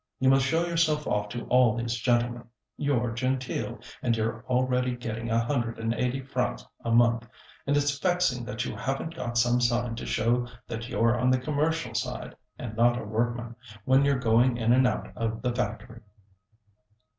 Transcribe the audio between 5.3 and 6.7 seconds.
hundred and eighty francs